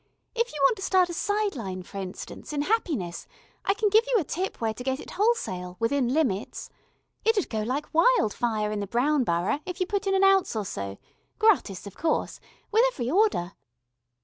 [0.33, 3.27] If you want to start a side line, for instance, in Happiness,
[3.63, 6.71] I can give you a tip where to get it wholesale, within limits.
[7.23, 10.65] It'd go like wildfire in the Brown Borough, if you put in an ounce or
[10.65, 10.97] two,
[11.37, 12.39] gratis of course,
[12.71, 13.53] with every order."